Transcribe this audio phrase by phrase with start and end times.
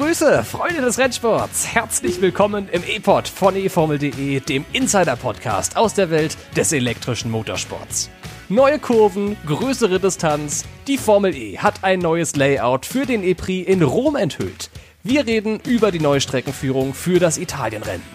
[0.00, 1.74] Grüße, Freunde des Rennsports.
[1.74, 8.08] Herzlich willkommen im E-Pod von eFormel.de, dem Insider-Podcast aus der Welt des elektrischen Motorsports.
[8.48, 10.64] Neue Kurven, größere Distanz.
[10.86, 14.70] Die Formel E hat ein neues Layout für den E-Prix in Rom enthüllt.
[15.02, 18.06] Wir reden über die neue Streckenführung für das Italienrennen.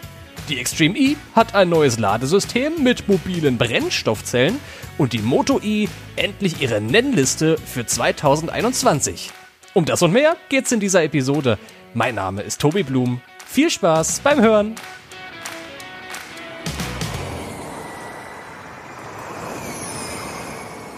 [0.49, 4.57] Die Extreme E hat ein neues Ladesystem mit mobilen Brennstoffzellen
[4.97, 9.31] und die Moto E endlich ihre Nennliste für 2021.
[9.75, 11.59] Um das und mehr geht's in dieser Episode.
[11.97, 13.21] Mein Name ist Tobi Blum.
[13.45, 14.75] Viel Spaß beim Hören.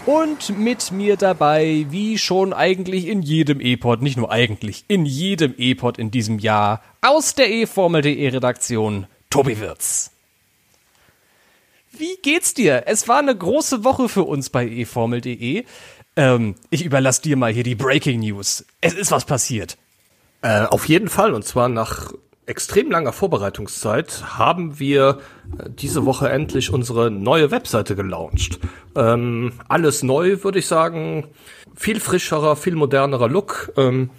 [0.08, 5.54] Und mit mir dabei, wie schon eigentlich in jedem E-Pod, nicht nur eigentlich, in jedem
[5.56, 10.09] E-Pod in diesem Jahr, aus der E-Formel.de Redaktion, Tobi Wirz.
[11.92, 12.86] Wie geht's dir?
[12.88, 15.64] Es war eine große Woche für uns bei eFormel.de.
[16.16, 18.66] Ähm, ich überlasse dir mal hier die Breaking News.
[18.82, 19.78] Es ist was passiert.
[20.41, 21.33] Äh, auf jeden Fall.
[21.33, 22.13] Und zwar nach
[22.45, 25.19] extrem langer Vorbereitungszeit haben wir
[25.59, 28.59] äh, diese Woche endlich unsere neue Webseite gelauncht.
[28.95, 31.27] Ähm, alles neu, würde ich sagen.
[31.75, 33.73] Viel frischerer, viel modernerer Look.
[33.77, 34.09] Ähm,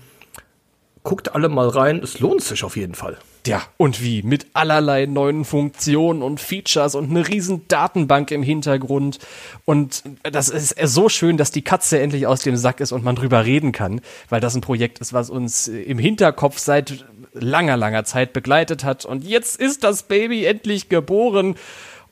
[1.02, 2.00] guckt alle mal rein.
[2.02, 3.16] Es lohnt sich auf jeden Fall.
[3.47, 4.22] Ja, und wie?
[4.22, 9.19] Mit allerlei neuen Funktionen und Features und eine riesen Datenbank im Hintergrund.
[9.64, 13.17] Und das ist so schön, dass die Katze endlich aus dem Sack ist und man
[13.17, 18.05] drüber reden kann, weil das ein Projekt ist, was uns im Hinterkopf seit langer, langer
[18.05, 19.05] Zeit begleitet hat.
[19.05, 21.55] Und jetzt ist das Baby endlich geboren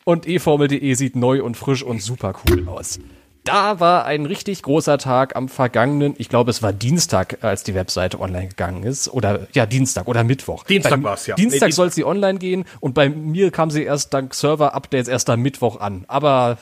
[0.04, 2.98] und eFormel.de sieht neu und frisch und super cool aus
[3.46, 7.74] da war ein richtig großer Tag am vergangenen, ich glaube, es war Dienstag, als die
[7.74, 9.08] Webseite online gegangen ist.
[9.08, 10.64] Oder ja, Dienstag oder Mittwoch.
[10.64, 11.36] Dienstag war es, ja.
[11.36, 15.30] Dienstag nee, soll sie online gehen und bei mir kam sie erst dank Server-Updates erst
[15.30, 16.04] am Mittwoch an.
[16.08, 16.58] Aber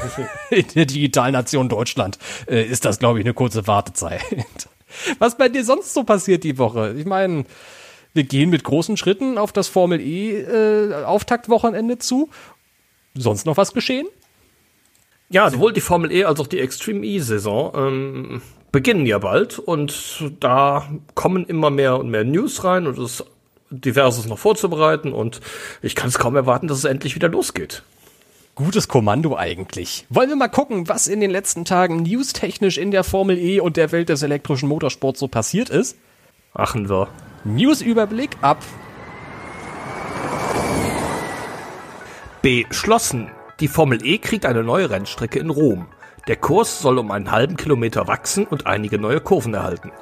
[0.50, 4.22] in der Digitalnation Deutschland äh, ist das, glaube ich, eine kurze Wartezeit.
[5.18, 6.94] Was bei dir sonst so passiert die Woche?
[6.96, 7.44] Ich meine,
[8.12, 12.30] wir gehen mit großen Schritten auf das Formel E äh, Auftaktwochenende zu.
[13.14, 14.06] Sonst noch was geschehen?
[15.28, 20.32] Ja, sowohl die Formel E als auch die Extreme E-Saison ähm, beginnen ja bald und
[20.38, 23.26] da kommen immer mehr und mehr News rein und es ist
[23.70, 25.40] diverses noch vorzubereiten und
[25.82, 27.82] ich kann es kaum erwarten, dass es endlich wieder losgeht.
[28.54, 30.06] Gutes Kommando eigentlich.
[30.08, 33.76] Wollen wir mal gucken, was in den letzten Tagen newstechnisch in der Formel E und
[33.76, 35.98] der Welt des elektrischen Motorsports so passiert ist?
[36.54, 37.08] Machen wir.
[37.44, 38.62] Newsüberblick ab.
[42.40, 43.30] Beschlossen.
[43.60, 45.86] Die Formel E kriegt eine neue Rennstrecke in Rom.
[46.28, 49.92] Der Kurs soll um einen halben Kilometer wachsen und einige neue Kurven erhalten.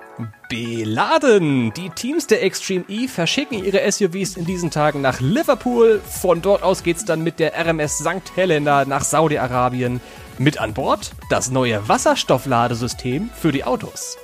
[0.49, 1.73] Beladen!
[1.75, 6.01] Die Teams der Extreme E verschicken ihre SUVs in diesen Tagen nach Liverpool.
[6.05, 8.35] Von dort aus geht's dann mit der RMS St.
[8.35, 10.01] Helena nach Saudi-Arabien.
[10.39, 14.19] Mit an Bord das neue Wasserstoffladesystem für die Autos.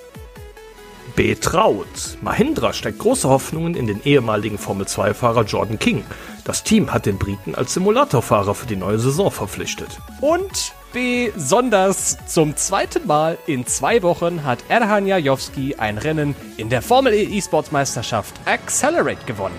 [1.15, 2.19] Betraut.
[2.22, 6.04] Mahindra steckt große Hoffnungen in den ehemaligen Formel-2-Fahrer Jordan King.
[6.44, 9.98] Das Team hat den Briten als Simulatorfahrer für die neue Saison verpflichtet.
[10.21, 16.82] Und besonders zum zweiten Mal in zwei Wochen hat Erhan Jajowski ein Rennen in der
[16.82, 19.54] Formel E E-Sports Meisterschaft Accelerate gewonnen.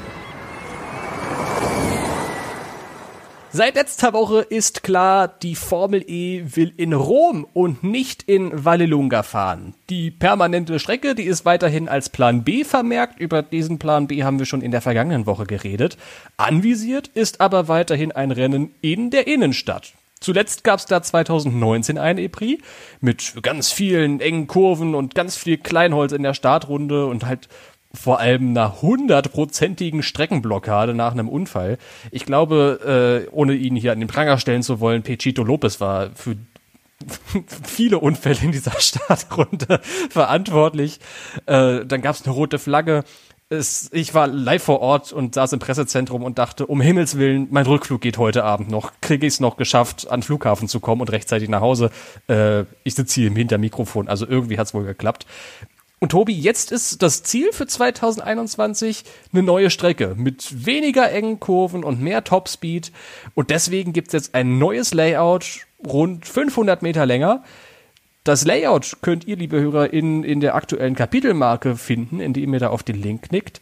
[3.53, 9.23] Seit letzter Woche ist klar, die Formel E will in Rom und nicht in Vallelunga
[9.23, 9.73] fahren.
[9.89, 13.19] Die permanente Strecke, die ist weiterhin als Plan B vermerkt.
[13.19, 15.97] Über diesen Plan B haben wir schon in der vergangenen Woche geredet.
[16.37, 19.95] Anvisiert ist aber weiterhin ein Rennen in der Innenstadt.
[20.21, 22.63] Zuletzt gab es da 2019 ein E-Prix
[23.01, 27.49] mit ganz vielen engen Kurven und ganz viel Kleinholz in der Startrunde und halt
[27.93, 31.77] vor allem einer hundertprozentigen Streckenblockade nach einem Unfall.
[32.11, 36.11] Ich glaube, äh, ohne ihn hier an den Pranger stellen zu wollen, Pechito Lopez war
[36.15, 36.35] für
[37.63, 40.99] viele Unfälle in dieser Startrunde verantwortlich.
[41.45, 43.03] Äh, dann gab es eine rote Flagge.
[43.49, 47.49] Es, ich war live vor Ort und saß im Pressezentrum und dachte, um Himmels Willen,
[47.51, 48.93] mein Rückflug geht heute Abend noch.
[49.01, 51.91] Kriege ich es noch geschafft, an den Flughafen zu kommen und rechtzeitig nach Hause.
[52.29, 55.25] Äh, ich sitze hier hinter Mikrofon, also irgendwie hat es wohl geklappt.
[56.01, 61.83] Und Tobi, jetzt ist das Ziel für 2021 eine neue Strecke mit weniger engen Kurven
[61.83, 62.91] und mehr Topspeed.
[63.35, 67.43] Und deswegen gibt es jetzt ein neues Layout, rund 500 Meter länger.
[68.23, 72.69] Das Layout könnt ihr, liebe Hörer, in, in der aktuellen Kapitelmarke finden, indem ihr da
[72.69, 73.61] auf den Link klickt.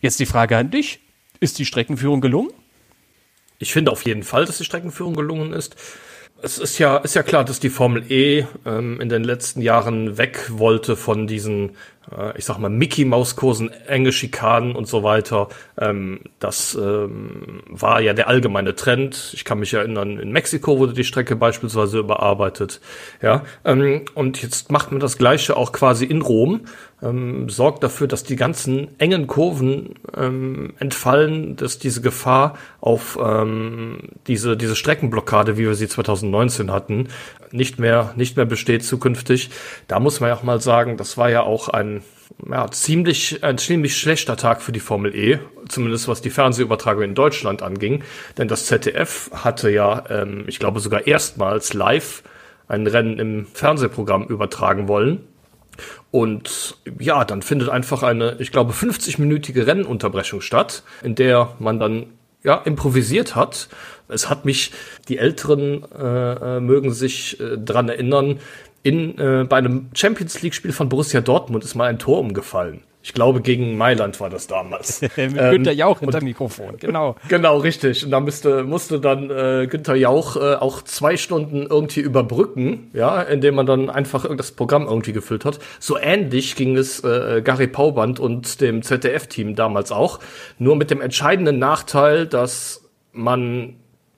[0.00, 0.98] Jetzt die Frage an dich.
[1.38, 2.50] Ist die Streckenführung gelungen?
[3.60, 5.76] Ich finde auf jeden Fall, dass die Streckenführung gelungen ist
[6.42, 10.18] es ist ja, ist ja klar, dass die Formel E ähm, in den letzten Jahren
[10.18, 11.72] weg wollte von diesen
[12.16, 15.48] äh, ich sag mal, Mickey-Maus-Kursen, enge Schikanen und so weiter.
[15.78, 19.32] Ähm, das ähm, war ja der allgemeine Trend.
[19.34, 22.80] Ich kann mich erinnern, in Mexiko wurde die Strecke beispielsweise überarbeitet.
[23.22, 26.62] Ja, ähm, und jetzt macht man das Gleiche auch quasi in Rom.
[27.02, 34.10] Ähm, sorgt dafür, dass die ganzen engen Kurven ähm, entfallen, dass diese Gefahr auf ähm,
[34.26, 37.08] diese, diese Streckenblockade, wie wir sie 2019 hatten,
[37.52, 39.50] nicht mehr, nicht mehr besteht zukünftig.
[39.88, 42.02] Da muss man ja auch mal sagen, das war ja auch ein
[42.48, 45.38] ja, ziemlich, ein ziemlich schlechter Tag für die Formel E,
[45.68, 48.04] zumindest was die Fernsehübertragung in Deutschland anging.
[48.38, 52.22] Denn das ZDF hatte ja, ähm, ich glaube sogar erstmals live
[52.68, 55.26] ein Rennen im Fernsehprogramm übertragen wollen.
[56.10, 62.06] Und ja, dann findet einfach eine, ich glaube, 50-minütige Rennunterbrechung statt, in der man dann
[62.42, 63.68] ja improvisiert hat.
[64.08, 64.72] Es hat mich,
[65.08, 68.40] die Älteren äh, äh mögen sich äh, dran erinnern,
[68.82, 72.82] in, äh, bei einem Champions League-Spiel von Borussia Dortmund ist mal ein Tor umgefallen.
[73.02, 75.00] Ich glaube, gegen Mailand war das damals.
[75.16, 77.16] Mit ähm, Günther Jauch hinter Mikrofon, genau.
[77.28, 78.04] Genau, richtig.
[78.04, 83.22] Und da müsste, musste dann äh, Günther Jauch äh, auch zwei Stunden irgendwie überbrücken, ja,
[83.22, 85.60] indem man dann einfach das Programm irgendwie gefüllt hat.
[85.78, 90.20] So ähnlich ging es äh, Gary Pauband und dem ZDF-Team damals auch.
[90.58, 93.76] Nur mit dem entscheidenden Nachteil, dass man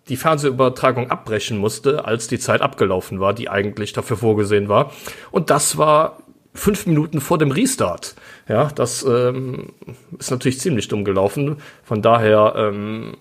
[0.08, 4.92] die Fernsehübertragung abbrechen musste, als die Zeit abgelaufen war, die eigentlich dafür vorgesehen war.
[5.30, 6.21] Und das war
[6.54, 8.14] fünf Minuten vor dem Restart.
[8.48, 9.72] Ja, das ähm,
[10.18, 11.56] ist natürlich ziemlich dumm gelaufen.
[11.82, 13.16] Von daher ähm,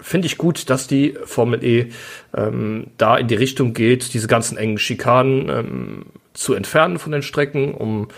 [0.00, 1.90] finde ich gut, dass die Formel E
[2.36, 7.22] ähm, da in die Richtung geht, diese ganzen engen Schikanen ähm, zu entfernen von den
[7.22, 8.08] Strecken, um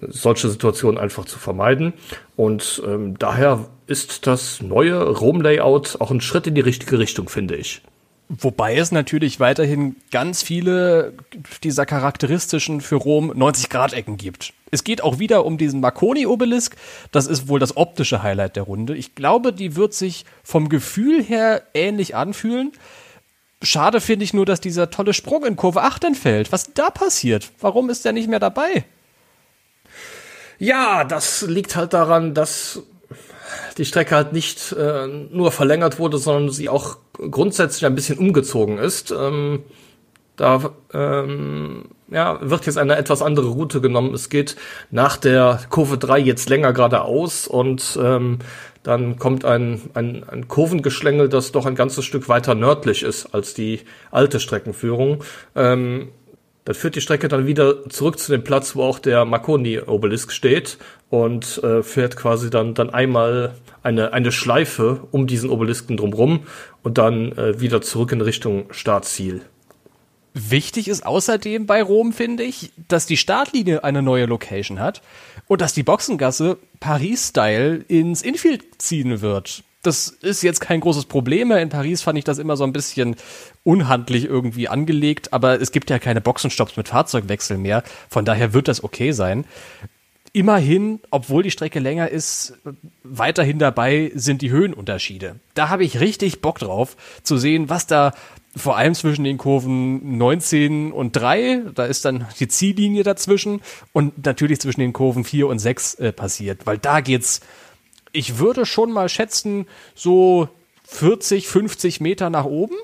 [0.00, 1.92] solche Situationen einfach zu vermeiden.
[2.36, 7.56] Und ähm, daher ist das neue Rom-Layout auch ein Schritt in die richtige Richtung, finde
[7.56, 7.82] ich.
[8.28, 11.14] Wobei es natürlich weiterhin ganz viele
[11.62, 14.52] dieser charakteristischen für Rom 90-Grad-Ecken gibt.
[14.72, 16.74] Es geht auch wieder um diesen Marconi-Obelisk.
[17.12, 18.96] Das ist wohl das optische Highlight der Runde.
[18.96, 22.72] Ich glaube, die wird sich vom Gefühl her ähnlich anfühlen.
[23.62, 26.50] Schade finde ich nur, dass dieser tolle Sprung in Kurve 8 entfällt.
[26.50, 27.52] Was da passiert?
[27.60, 28.84] Warum ist der nicht mehr dabei?
[30.58, 32.82] Ja, das liegt halt daran, dass
[33.78, 38.78] die Strecke halt nicht äh, nur verlängert wurde, sondern sie auch grundsätzlich ein bisschen umgezogen
[38.78, 39.10] ist.
[39.10, 39.62] Ähm,
[40.36, 44.14] da ähm, ja, wird jetzt eine etwas andere Route genommen.
[44.14, 44.56] Es geht
[44.90, 48.38] nach der Kurve 3 jetzt länger geradeaus und ähm,
[48.82, 53.54] dann kommt ein, ein, ein Kurvengeschlängel, das doch ein ganzes Stück weiter nördlich ist als
[53.54, 53.80] die
[54.10, 55.24] alte Streckenführung.
[55.56, 56.10] Ähm,
[56.66, 60.78] dann führt die Strecke dann wieder zurück zu dem Platz, wo auch der Marconi-Obelisk steht
[61.10, 63.54] und äh, fährt quasi dann, dann einmal
[63.84, 66.40] eine, eine Schleife um diesen Obelisken drumrum
[66.82, 69.42] und dann äh, wieder zurück in Richtung Startziel.
[70.34, 75.02] Wichtig ist außerdem bei Rom, finde ich, dass die Startlinie eine neue Location hat
[75.46, 81.48] und dass die Boxengasse Paris-Style ins Infield ziehen wird das ist jetzt kein großes Problem
[81.48, 81.62] mehr.
[81.62, 83.16] In Paris fand ich das immer so ein bisschen
[83.64, 87.82] unhandlich irgendwie angelegt, aber es gibt ja keine Boxenstopps mit Fahrzeugwechsel mehr.
[88.08, 89.44] Von daher wird das okay sein.
[90.32, 92.58] Immerhin, obwohl die Strecke länger ist,
[93.02, 95.36] weiterhin dabei sind die Höhenunterschiede.
[95.54, 98.12] Da habe ich richtig Bock drauf, zu sehen, was da
[98.56, 103.60] vor allem zwischen den Kurven 19 und 3, da ist dann die Ziellinie dazwischen
[103.92, 107.40] und natürlich zwischen den Kurven 4 und 6 äh, passiert, weil da geht's
[108.16, 110.48] ich würde schon mal schätzen, so
[110.86, 112.74] 40, 50 Meter nach oben.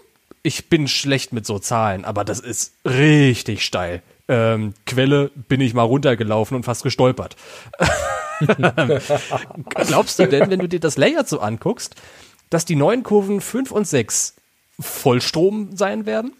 [0.42, 4.02] Ich bin schlecht mit so Zahlen, aber das ist richtig steil.
[4.28, 7.36] Ähm, Quelle bin ich mal runtergelaufen und fast gestolpert.
[9.68, 11.94] Glaubst du denn, wenn du dir das Layout so anguckst,
[12.50, 14.34] dass die neuen Kurven 5 und 6
[14.80, 16.32] Vollstrom sein werden?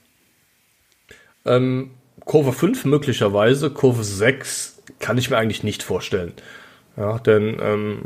[1.44, 1.92] Ähm,
[2.24, 6.32] Kurve 5 möglicherweise, Kurve 6 kann ich mir eigentlich nicht vorstellen.
[6.96, 8.02] Ja, denn ähm,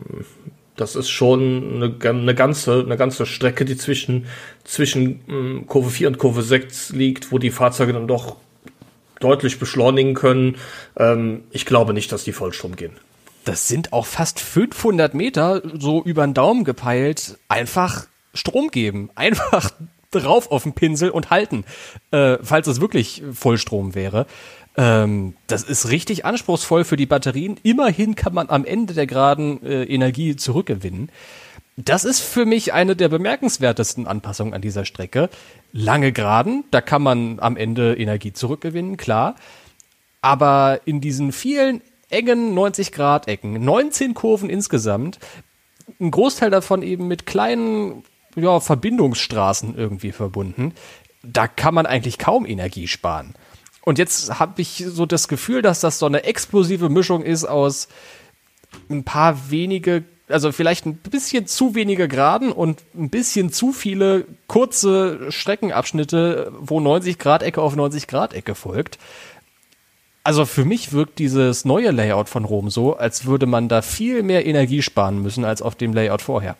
[0.76, 4.26] das ist schon eine, eine, ganze, eine ganze Strecke, die zwischen,
[4.64, 8.36] zwischen ähm, Kurve 4 und Kurve 6 liegt, wo die Fahrzeuge dann doch
[9.20, 10.56] deutlich beschleunigen können.
[10.96, 12.92] Ähm, ich glaube nicht, dass die Vollstrom gehen.
[13.44, 19.10] Das sind auch fast 500 Meter, so über den Daumen gepeilt, einfach Strom geben.
[19.16, 19.70] Einfach
[20.10, 21.64] drauf auf den Pinsel und halten,
[22.10, 24.26] äh, falls es wirklich Vollstrom wäre.
[24.76, 27.58] Ähm, das ist richtig anspruchsvoll für die Batterien.
[27.62, 31.10] Immerhin kann man am Ende der geraden äh, Energie zurückgewinnen.
[31.76, 35.28] Das ist für mich eine der bemerkenswertesten Anpassungen an dieser Strecke.
[35.72, 39.36] Lange Geraden, da kann man am Ende Energie zurückgewinnen, klar.
[40.22, 45.18] Aber in diesen vielen engen 90 Grad Ecken, 19 Kurven insgesamt,
[46.00, 48.04] ein Großteil davon eben mit kleinen
[48.36, 50.72] ja, Verbindungsstraßen irgendwie verbunden,
[51.22, 53.34] da kann man eigentlich kaum Energie sparen.
[53.86, 57.86] Und jetzt habe ich so das Gefühl, dass das so eine explosive Mischung ist aus
[58.90, 64.24] ein paar wenige, also vielleicht ein bisschen zu wenige Geraden und ein bisschen zu viele
[64.48, 68.98] kurze Streckenabschnitte, wo 90 Grad Ecke auf 90 Grad Ecke folgt.
[70.24, 74.24] Also für mich wirkt dieses neue Layout von Rom so, als würde man da viel
[74.24, 76.56] mehr Energie sparen müssen als auf dem Layout vorher.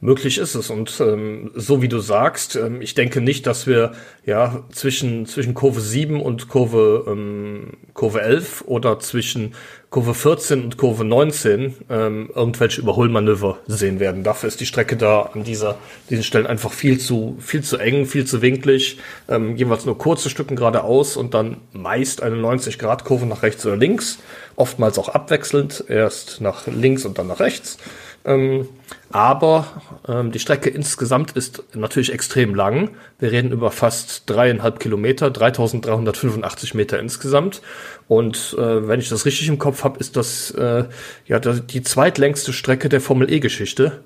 [0.00, 0.68] Möglich ist es.
[0.68, 3.92] Und ähm, so wie du sagst, ähm, ich denke nicht, dass wir
[4.26, 9.54] ja zwischen, zwischen Kurve 7 und Kurve, ähm, Kurve 11 oder zwischen
[9.88, 14.22] Kurve 14 und Kurve 19 ähm, irgendwelche Überholmanöver sehen werden.
[14.22, 15.78] Dafür ist die Strecke da an dieser,
[16.10, 18.98] diesen Stellen einfach viel zu, viel zu eng, viel zu winklig,
[19.28, 24.18] ähm, jeweils nur kurze Stücken geradeaus und dann meist eine 90-Grad-Kurve nach rechts oder links,
[24.56, 27.78] oftmals auch abwechselnd, erst nach links und dann nach rechts.
[28.26, 28.68] Ähm,
[29.10, 32.90] aber ähm, die Strecke insgesamt ist natürlich extrem lang.
[33.20, 37.62] Wir reden über fast dreieinhalb Kilometer, 3385 Meter insgesamt.
[38.08, 40.84] Und äh, wenn ich das richtig im Kopf habe, ist das äh,
[41.26, 44.02] ja die zweitlängste Strecke der Formel E-Geschichte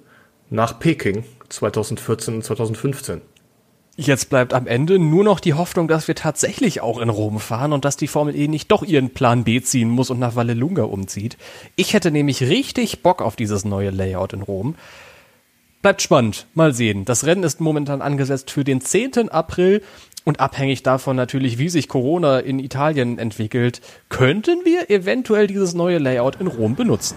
[0.50, 3.22] nach Peking 2014 und 2015.
[3.97, 7.73] Jetzt bleibt am Ende nur noch die Hoffnung, dass wir tatsächlich auch in Rom fahren
[7.73, 10.85] und dass die Formel E nicht doch ihren Plan B ziehen muss und nach Vallelunga
[10.85, 11.37] umzieht.
[11.76, 14.75] Ich hätte nämlich richtig Bock auf dieses neue Layout in Rom.
[15.82, 17.04] Bleibt spannend, mal sehen.
[17.04, 19.30] Das Rennen ist momentan angesetzt für den 10.
[19.30, 19.82] April
[20.25, 23.80] und abhängig davon natürlich, wie sich Corona in Italien entwickelt,
[24.11, 27.16] könnten wir eventuell dieses neue Layout in Rom benutzen.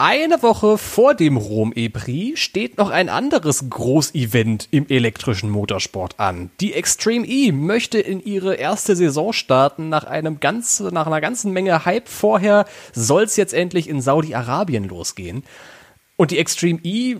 [0.00, 6.50] Eine Woche vor dem Rom E-Prix steht noch ein anderes Großevent im elektrischen Motorsport an.
[6.60, 9.88] Die Extreme E möchte in ihre erste Saison starten.
[9.88, 14.84] Nach einem ganz, nach einer ganzen Menge Hype vorher soll es jetzt endlich in Saudi-Arabien
[14.84, 15.42] losgehen.
[16.14, 17.16] Und die Extreme E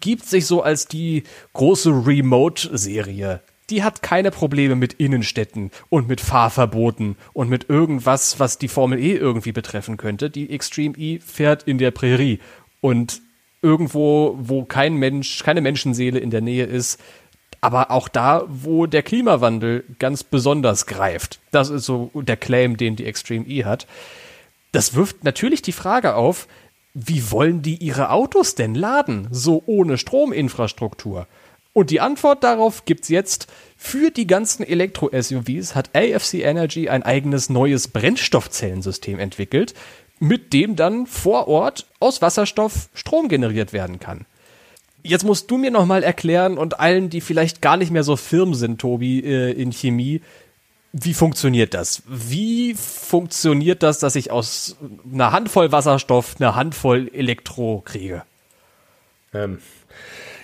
[0.00, 6.20] gibt sich so als die große Remote-Serie die hat keine Probleme mit Innenstädten und mit
[6.20, 10.30] Fahrverboten und mit irgendwas, was die Formel E irgendwie betreffen könnte.
[10.30, 12.40] Die Extreme E fährt in der Prärie
[12.80, 13.20] und
[13.62, 17.00] irgendwo, wo kein Mensch, keine Menschenseele in der Nähe ist,
[17.60, 21.40] aber auch da, wo der Klimawandel ganz besonders greift.
[21.50, 23.86] Das ist so der Claim, den die Extreme E hat.
[24.72, 26.46] Das wirft natürlich die Frage auf,
[26.94, 31.26] wie wollen die ihre Autos denn laden, so ohne Strominfrastruktur?
[31.72, 33.46] Und die Antwort darauf gibt's jetzt.
[33.76, 39.74] Für die ganzen Elektro-SUVs hat AFC Energy ein eigenes neues Brennstoffzellensystem entwickelt,
[40.18, 44.26] mit dem dann vor Ort aus Wasserstoff Strom generiert werden kann.
[45.02, 48.54] Jetzt musst du mir nochmal erklären und allen, die vielleicht gar nicht mehr so firm
[48.54, 50.20] sind, Tobi, äh, in Chemie,
[50.92, 52.02] wie funktioniert das?
[52.06, 54.76] Wie funktioniert das, dass ich aus
[55.12, 58.22] einer Handvoll Wasserstoff eine Handvoll Elektro kriege?
[59.34, 59.58] Ähm,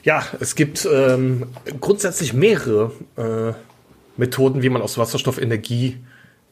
[0.04, 1.46] ja, es gibt ähm,
[1.80, 3.54] grundsätzlich mehrere äh,
[4.16, 5.98] Methoden, wie man aus Wasserstoff Energie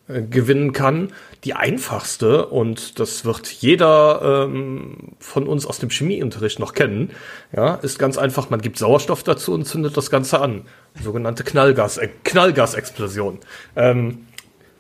[0.09, 1.13] äh, gewinnen kann.
[1.45, 7.11] Die einfachste, und das wird jeder ähm, von uns aus dem Chemieunterricht noch kennen,
[7.55, 10.63] ja, ist ganz einfach, man gibt Sauerstoff dazu und zündet das Ganze an.
[11.03, 13.39] Sogenannte Knallgas, äh, Knallgasexplosion.
[13.77, 14.27] Ähm,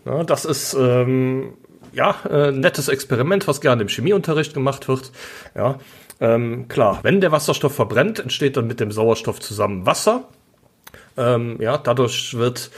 [0.06, 1.52] ja, das ist ähm,
[1.92, 5.12] ja, äh, nettes Experiment, was gerne im Chemieunterricht gemacht wird.
[5.54, 5.78] Ja,
[6.22, 10.28] ähm, klar, wenn der Wasserstoff verbrennt, entsteht dann mit dem Sauerstoff zusammen Wasser.
[11.16, 12.70] Ähm, ja, dadurch wird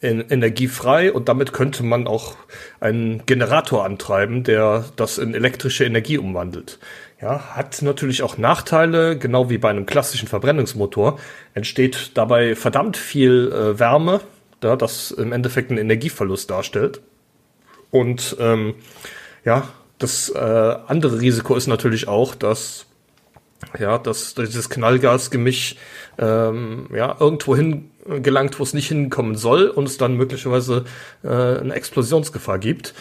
[0.00, 2.36] Energie frei und damit könnte man auch
[2.80, 6.78] einen Generator antreiben, der das in elektrische Energie umwandelt.
[7.20, 11.18] Ja, hat natürlich auch Nachteile, genau wie bei einem klassischen Verbrennungsmotor
[11.54, 14.20] entsteht dabei verdammt viel äh, Wärme,
[14.60, 17.00] da das im Endeffekt einen Energieverlust darstellt.
[17.90, 18.74] Und ähm,
[19.44, 22.86] ja, das äh, andere Risiko ist natürlich auch, dass
[23.78, 25.74] ja, dass dieses Knallgasgemisch
[26.16, 30.84] ähm, ja, irgendwo hin gelangt, wo es nicht hinkommen soll und es dann möglicherweise
[31.22, 32.94] äh, eine Explosionsgefahr gibt.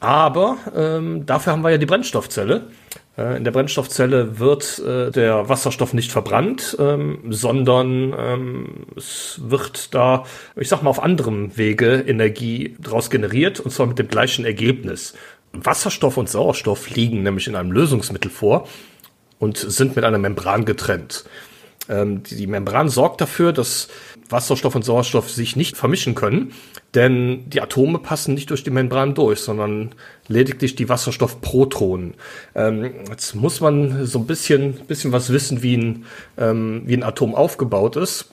[0.00, 2.68] Aber ähm, dafür haben wir ja die Brennstoffzelle.
[3.16, 9.94] Äh, in der Brennstoffzelle wird äh, der Wasserstoff nicht verbrannt, ähm, sondern ähm, es wird
[9.94, 10.24] da,
[10.56, 15.14] ich sag mal, auf anderem Wege Energie draus generiert und zwar mit dem gleichen Ergebnis.
[15.62, 18.68] Wasserstoff und Sauerstoff liegen nämlich in einem Lösungsmittel vor
[19.38, 21.24] und sind mit einer Membran getrennt.
[21.88, 23.88] Ähm, die, Membran sorgt dafür, dass
[24.30, 26.52] Wasserstoff und Sauerstoff sich nicht vermischen können,
[26.94, 29.94] denn die Atome passen nicht durch die Membran durch, sondern
[30.28, 32.14] lediglich die Wasserstoffprotonen.
[32.54, 36.06] Ähm, jetzt muss man so ein bisschen, bisschen was wissen, wie ein,
[36.38, 38.30] ähm, wie ein Atom aufgebaut ist.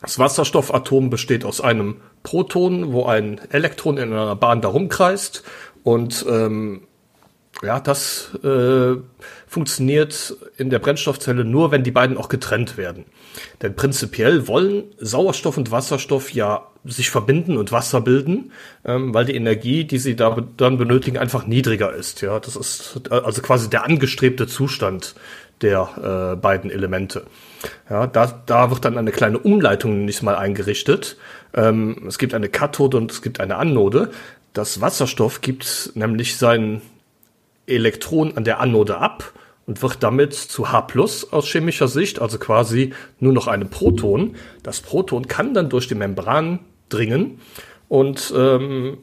[0.00, 5.42] Das Wasserstoffatom besteht aus einem Proton, wo ein Elektron in einer Bahn darum kreist
[5.92, 6.82] und ähm,
[7.62, 8.96] Ja, das äh,
[9.48, 13.04] funktioniert in der Brennstoffzelle nur, wenn die beiden auch getrennt werden.
[13.62, 18.52] Denn prinzipiell wollen Sauerstoff und Wasserstoff ja sich verbinden und Wasser bilden,
[18.84, 22.20] ähm, weil die Energie, die sie da dann benötigen, einfach niedriger ist.
[22.22, 25.14] Ja, das ist also quasi der angestrebte Zustand
[25.60, 27.24] der äh, beiden Elemente.
[27.90, 31.16] Ja, da, da wird dann eine kleine Umleitung nicht mal eingerichtet.
[31.54, 34.10] Ähm, es gibt eine Kathode und es gibt eine Anode.
[34.58, 36.82] Das Wasserstoff gibt nämlich sein
[37.68, 39.32] Elektron an der Anode ab
[39.68, 40.88] und wird damit zu H
[41.30, 44.34] aus chemischer Sicht, also quasi nur noch einem Proton.
[44.64, 47.40] Das Proton kann dann durch die Membran dringen
[47.86, 48.98] und ähm,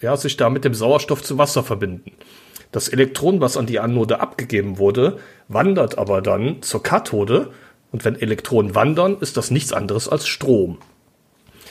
[0.00, 2.10] ja, sich da mit dem Sauerstoff zu Wasser verbinden.
[2.72, 7.52] Das Elektron, was an die Anode abgegeben wurde, wandert aber dann zur Kathode
[7.92, 10.78] und wenn Elektronen wandern, ist das nichts anderes als Strom.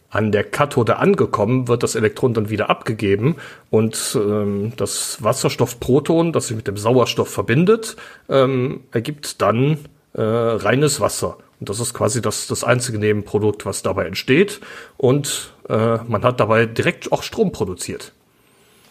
[0.10, 3.36] An der Kathode angekommen, wird das Elektron dann wieder abgegeben
[3.70, 7.98] und ähm, das Wasserstoffproton, das sich mit dem Sauerstoff verbindet,
[8.30, 9.80] ähm, ergibt dann
[10.14, 11.38] äh, reines Wasser.
[11.60, 14.62] Und das ist quasi das, das einzige Nebenprodukt, was dabei entsteht.
[14.98, 18.14] Und äh, man hat dabei direkt auch Strom produziert.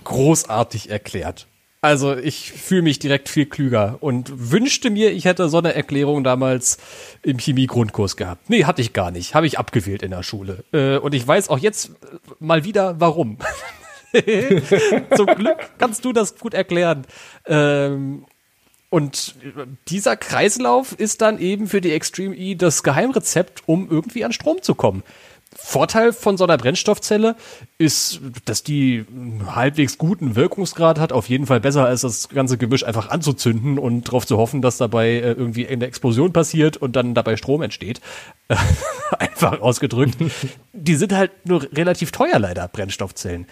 [0.04, 1.46] Großartig erklärt.
[1.84, 6.24] Also ich fühle mich direkt viel klüger und wünschte mir, ich hätte so eine Erklärung
[6.24, 6.78] damals
[7.22, 8.48] im Chemie-Grundkurs gehabt.
[8.48, 9.34] Nee, hatte ich gar nicht.
[9.34, 10.64] Habe ich abgewählt in der Schule.
[10.72, 11.90] Äh, und ich weiß auch jetzt
[12.40, 13.36] mal wieder, warum.
[15.14, 17.04] Zum Glück kannst du das gut erklären.
[17.44, 18.24] Ähm,
[18.88, 19.34] und
[19.88, 24.62] dieser Kreislauf ist dann eben für die Extreme E das Geheimrezept, um irgendwie an Strom
[24.62, 25.02] zu kommen.
[25.56, 27.36] Vorteil von so einer Brennstoffzelle
[27.78, 31.12] ist, dass die einen halbwegs guten Wirkungsgrad hat.
[31.12, 34.78] Auf jeden Fall besser als das ganze Gemisch einfach anzuzünden und darauf zu hoffen, dass
[34.78, 38.00] dabei äh, irgendwie eine Explosion passiert und dann dabei Strom entsteht.
[39.18, 40.16] einfach ausgedrückt.
[40.72, 43.46] die sind halt nur relativ teuer leider, Brennstoffzellen.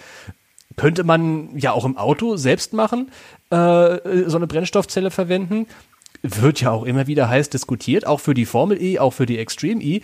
[0.77, 3.11] Könnte man ja auch im Auto selbst machen,
[3.51, 5.67] äh, so eine Brennstoffzelle verwenden.
[6.23, 9.39] Wird ja auch immer wieder heiß diskutiert, auch für die Formel E, auch für die
[9.39, 10.03] Extreme E.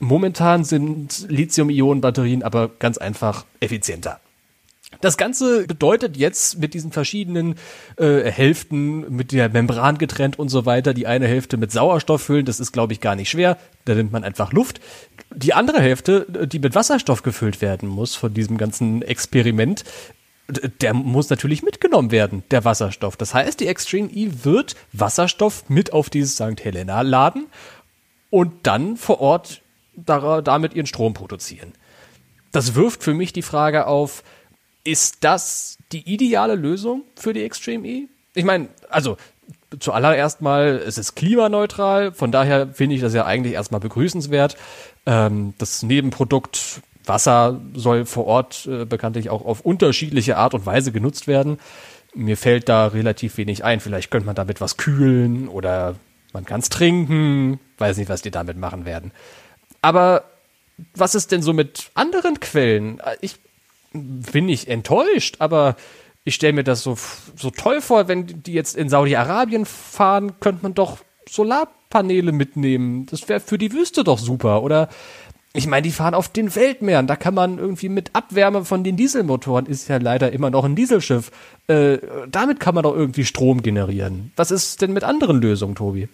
[0.00, 4.20] Momentan sind Lithium-Ionen-Batterien aber ganz einfach effizienter.
[5.00, 7.56] Das Ganze bedeutet jetzt mit diesen verschiedenen
[7.96, 12.44] äh, Hälften, mit der Membran getrennt und so weiter, die eine Hälfte mit Sauerstoff füllen,
[12.44, 13.58] das ist, glaube ich, gar nicht schwer.
[13.84, 14.80] Da nimmt man einfach Luft.
[15.34, 19.84] Die andere Hälfte, die mit Wasserstoff gefüllt werden muss von diesem ganzen Experiment,
[20.80, 23.16] der muss natürlich mitgenommen werden, der Wasserstoff.
[23.16, 26.62] Das heißt, die Extreme E wird Wasserstoff mit auf dieses St.
[26.62, 27.46] Helena laden
[28.30, 29.62] und dann vor Ort
[29.96, 31.72] damit ihren Strom produzieren.
[32.52, 34.22] Das wirft für mich die Frage auf,
[34.84, 38.08] ist das die ideale Lösung für die Extreme E?
[38.34, 39.16] Ich meine, also
[39.80, 44.56] zuallererst mal, es ist klimaneutral, von daher finde ich das ja eigentlich erstmal begrüßenswert.
[45.06, 50.92] Ähm, das Nebenprodukt Wasser soll vor Ort äh, bekanntlich auch auf unterschiedliche Art und Weise
[50.92, 51.58] genutzt werden.
[52.14, 53.80] Mir fällt da relativ wenig ein.
[53.80, 55.96] Vielleicht könnte man damit was kühlen oder
[56.32, 57.60] man kann es trinken.
[57.78, 59.12] Weiß nicht, was die damit machen werden.
[59.84, 60.24] Aber
[60.94, 63.02] was ist denn so mit anderen Quellen?
[63.20, 63.36] Ich
[63.92, 65.76] bin nicht enttäuscht, aber
[66.24, 66.96] ich stelle mir das so,
[67.36, 73.04] so toll vor, wenn die jetzt in Saudi-Arabien fahren, könnte man doch Solarpaneele mitnehmen.
[73.10, 74.62] Das wäre für die Wüste doch super.
[74.62, 74.88] Oder
[75.52, 77.06] ich meine, die fahren auf den Weltmeeren.
[77.06, 80.76] Da kann man irgendwie mit Abwärme von den Dieselmotoren, ist ja leider immer noch ein
[80.76, 81.30] Dieselschiff,
[81.66, 81.98] äh,
[82.30, 84.32] damit kann man doch irgendwie Strom generieren.
[84.36, 86.08] Was ist denn mit anderen Lösungen, Tobi?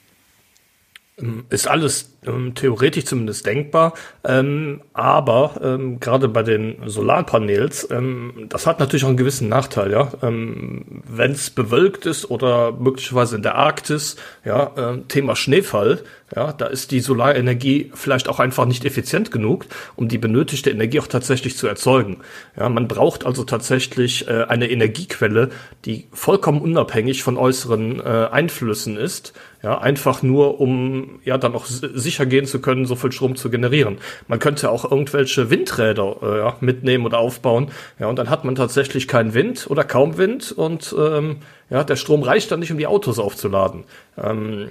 [1.20, 8.46] Ähm, ist alles ähm, theoretisch zumindest denkbar, ähm, aber ähm, gerade bei den Solarpanels, ähm,
[8.48, 10.12] das hat natürlich auch einen gewissen Nachteil, ja.
[10.22, 14.70] Ähm, Wenn es bewölkt ist oder möglicherweise in der Arktis, ja,
[15.08, 16.02] Thema Schneefall,
[16.34, 21.00] ja, da ist die Solarenergie vielleicht auch einfach nicht effizient genug, um die benötigte Energie
[21.00, 22.18] auch tatsächlich zu erzeugen.
[22.56, 25.50] Ja, man braucht also tatsächlich äh, eine Energiequelle,
[25.84, 31.66] die vollkommen unabhängig von äußeren äh, Einflüssen ist, ja, einfach nur um ja dann auch
[31.66, 33.98] sicher gehen zu können, so viel Strom zu generieren.
[34.26, 39.06] Man könnte auch irgendwelche Windräder äh, mitnehmen oder aufbauen, ja, und dann hat man tatsächlich
[39.08, 41.36] keinen Wind oder kaum Wind und ähm,
[41.68, 43.84] ja, der Strom reicht dann nicht, um die Autos aufzuladen.
[44.16, 44.70] Ähm,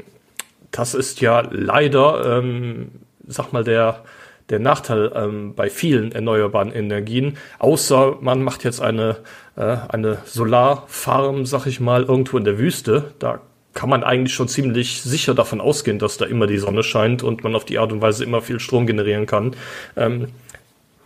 [0.71, 2.91] das ist ja leider, ähm,
[3.28, 4.04] sag mal, der,
[4.49, 9.17] der Nachteil ähm, bei vielen erneuerbaren Energien, außer man macht jetzt eine,
[9.56, 13.13] äh, eine Solarfarm, sag ich mal, irgendwo in der Wüste.
[13.19, 13.41] Da
[13.73, 17.43] kann man eigentlich schon ziemlich sicher davon ausgehen, dass da immer die Sonne scheint und
[17.43, 19.55] man auf die Art und Weise immer viel Strom generieren kann.
[19.95, 20.29] Ähm,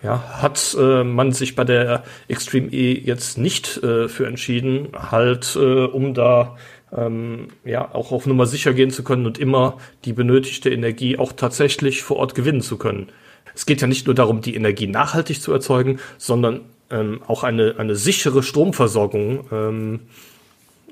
[0.01, 5.55] ja, hat äh, man sich bei der Extreme E jetzt nicht äh, für entschieden, halt
[5.55, 6.57] äh, um da
[6.95, 11.31] ähm, ja auch auf Nummer sicher gehen zu können und immer die benötigte Energie auch
[11.33, 13.07] tatsächlich vor Ort gewinnen zu können.
[13.55, 17.75] Es geht ja nicht nur darum, die Energie nachhaltig zu erzeugen, sondern ähm, auch eine,
[17.77, 19.99] eine sichere Stromversorgung ähm,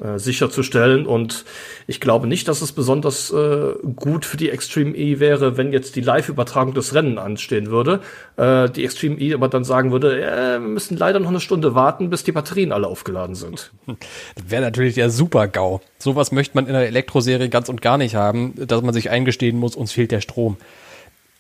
[0.02, 1.06] äh, sicherzustellen.
[1.06, 1.46] Und
[1.88, 5.96] ich glaube nicht, dass es besonders äh, gut für die Extreme E wäre, wenn jetzt
[5.96, 8.02] die Live-Übertragung des Rennen anstehen würde.
[8.36, 11.76] Äh, die Extreme E aber dann sagen würde, äh, wir müssen leider noch eine Stunde
[11.76, 13.72] warten, bis die Batterien alle aufgeladen sind.
[14.48, 15.82] Wäre natürlich der Super-GAU.
[16.00, 19.58] Sowas möchte man in der Elektroserie ganz und gar nicht haben, dass man sich eingestehen
[19.58, 20.58] muss, uns fehlt der Strom.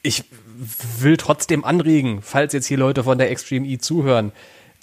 [0.03, 0.23] Ich
[0.99, 4.31] will trotzdem anregen, falls jetzt hier Leute von der Extreme E zuhören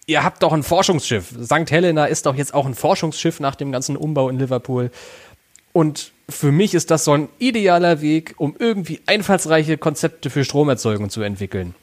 [0.08, 1.34] ihr habt doch ein Forschungsschiff.
[1.44, 1.70] St.
[1.70, 4.90] Helena ist doch jetzt auch ein Forschungsschiff nach dem ganzen Umbau in Liverpool.
[5.72, 11.10] Und für mich ist das so ein idealer Weg, um irgendwie einfallsreiche Konzepte für Stromerzeugung
[11.10, 11.74] zu entwickeln.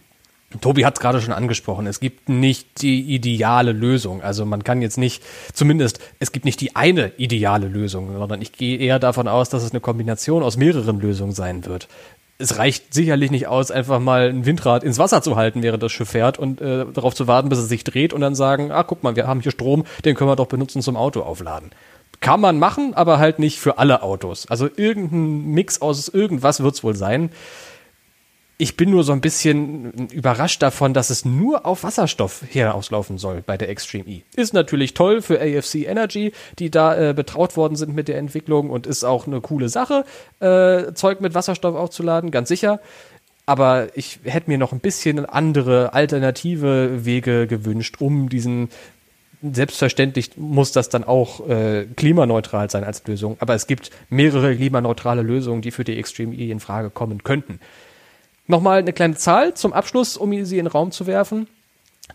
[0.62, 1.86] Tobi hat es gerade schon angesprochen.
[1.86, 4.22] Es gibt nicht die ideale Lösung.
[4.22, 8.54] Also man kann jetzt nicht, zumindest, es gibt nicht die eine ideale Lösung, sondern ich
[8.54, 11.88] gehe eher davon aus, dass es eine Kombination aus mehreren Lösungen sein wird
[12.38, 15.92] es reicht sicherlich nicht aus, einfach mal ein Windrad ins Wasser zu halten, während das
[15.92, 18.84] Schiff fährt und äh, darauf zu warten, bis es sich dreht und dann sagen, ah,
[18.84, 21.72] guck mal, wir haben hier Strom, den können wir doch benutzen zum Auto aufladen.
[22.20, 24.48] Kann man machen, aber halt nicht für alle Autos.
[24.48, 27.30] Also irgendein Mix aus irgendwas wird's wohl sein
[28.58, 33.44] ich bin nur so ein bisschen überrascht davon, dass es nur auf Wasserstoff herauslaufen soll
[33.46, 34.22] bei der Extreme E.
[34.36, 38.70] Ist natürlich toll für AFC Energy, die da äh, betraut worden sind mit der Entwicklung
[38.70, 40.06] und ist auch eine coole Sache,
[40.40, 42.80] äh, Zeug mit Wasserstoff aufzuladen, ganz sicher.
[43.46, 48.70] Aber ich hätte mir noch ein bisschen andere alternative Wege gewünscht, um diesen
[49.54, 55.22] Selbstverständlich muss das dann auch äh, klimaneutral sein als Lösung, aber es gibt mehrere klimaneutrale
[55.22, 57.60] Lösungen, die für die Extreme E in Frage kommen könnten.
[58.48, 61.48] Nochmal eine kleine Zahl zum Abschluss, um sie in den Raum zu werfen.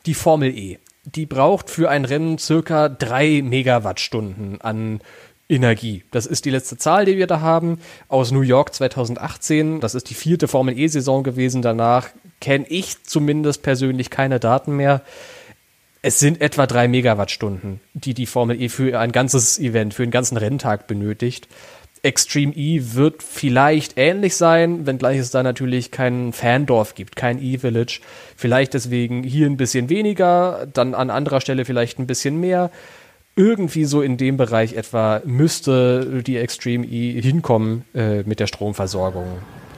[0.06, 0.78] Die Formel E.
[1.04, 5.00] Die braucht für ein Rennen circa drei Megawattstunden an
[5.48, 6.04] Energie.
[6.12, 9.80] Das ist die letzte Zahl, die wir da haben, aus New York 2018.
[9.80, 11.62] Das ist die vierte Formel E-Saison gewesen.
[11.62, 12.08] Danach
[12.40, 15.02] kenne ich zumindest persönlich keine Daten mehr.
[16.02, 20.12] Es sind etwa drei Megawattstunden, die die Formel E für ein ganzes Event, für einen
[20.12, 21.48] ganzen Renntag benötigt.
[22.02, 28.00] Extreme E wird vielleicht ähnlich sein, wenngleich es da natürlich kein Fandorf gibt, kein E-Village.
[28.36, 32.70] Vielleicht deswegen hier ein bisschen weniger, dann an anderer Stelle vielleicht ein bisschen mehr.
[33.36, 39.26] Irgendwie so in dem Bereich etwa müsste die Extreme E hinkommen äh, mit der Stromversorgung.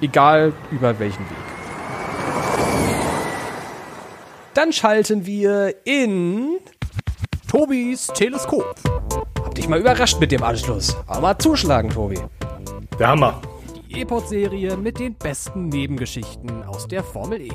[0.01, 1.37] Egal über welchen Weg.
[4.55, 6.59] Dann schalten wir in
[7.49, 8.75] Tobis Teleskop.
[9.53, 10.97] Hab dich mal überrascht mit dem Anschluss.
[11.07, 12.19] Aber mal zuschlagen, Tobi.
[12.99, 13.43] Der Hammer.
[13.87, 17.53] Die E-Pod-Serie mit den besten Nebengeschichten aus der Formel E.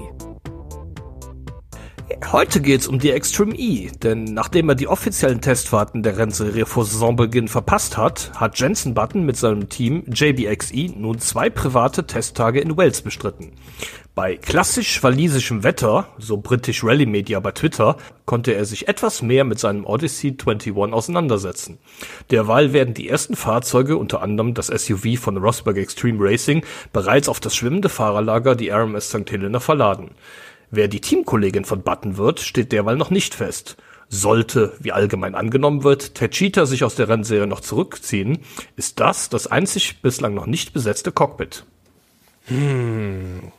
[2.31, 6.85] Heute geht's um die Extreme E, denn nachdem er die offiziellen Testfahrten der Rennserie vor
[6.85, 12.77] Saisonbeginn verpasst hat, hat Jensen Button mit seinem Team JBXE nun zwei private Testtage in
[12.77, 13.53] Wales bestritten.
[14.17, 19.43] Bei klassisch walisischem Wetter, so British Rally Media bei Twitter, konnte er sich etwas mehr
[19.43, 21.77] mit seinem Odyssey 21 auseinandersetzen.
[22.31, 27.39] Derweil werden die ersten Fahrzeuge, unter anderem das SUV von Rosberg Extreme Racing, bereits auf
[27.39, 29.29] das schwimmende Fahrerlager, die RMS St.
[29.29, 30.09] Helena, verladen.
[30.71, 33.77] Wer die Teamkollegin von Button wird, steht derweil noch nicht fest.
[34.09, 38.39] Sollte, wie allgemein angenommen wird, Techita sich aus der Rennserie noch zurückziehen,
[38.77, 41.65] ist das das einzig bislang noch nicht besetzte Cockpit.
[42.45, 43.51] Hm.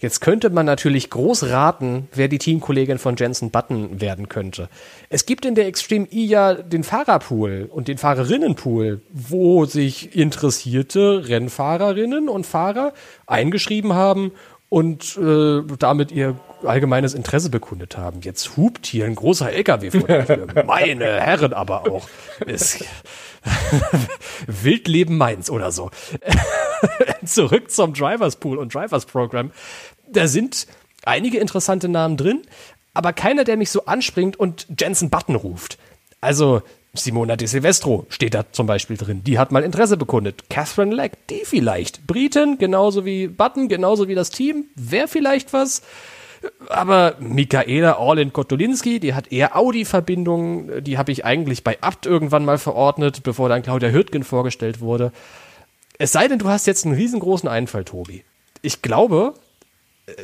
[0.00, 4.68] Jetzt könnte man natürlich groß raten, wer die Teamkollegin von Jensen Button werden könnte.
[5.08, 11.28] Es gibt in der Extreme E ja den Fahrerpool und den Fahrerinnenpool, wo sich interessierte
[11.28, 12.92] Rennfahrerinnen und Fahrer
[13.26, 14.32] eingeschrieben haben
[14.68, 18.20] und äh, damit ihr allgemeines Interesse bekundet haben.
[18.22, 20.48] Jetzt hupt hier ein großer LKW vor der Tür.
[20.66, 22.08] Meine Herren aber auch.
[24.46, 25.90] Wildleben Mainz oder so.
[27.24, 29.50] Zurück zum Drivers Pool und Drivers Program.
[30.08, 30.66] Da sind
[31.04, 32.42] einige interessante Namen drin,
[32.94, 35.78] aber keiner, der mich so anspringt und Jensen Button ruft.
[36.20, 36.62] Also
[36.94, 39.22] Simona de Silvestro steht da zum Beispiel drin.
[39.24, 40.48] Die hat mal Interesse bekundet.
[40.48, 42.06] Catherine Leck, die vielleicht.
[42.06, 44.66] Briten, genauso wie Button, genauso wie das Team.
[44.74, 45.82] Wäre vielleicht was.
[46.68, 50.84] Aber Michaela Orlin-Kotolinski, die hat eher Audi-Verbindungen.
[50.84, 55.12] Die habe ich eigentlich bei Abt irgendwann mal verordnet, bevor dann Claudia Hürtgen vorgestellt wurde.
[55.98, 58.24] Es sei denn, du hast jetzt einen riesengroßen Einfall, Tobi.
[58.62, 59.34] Ich glaube,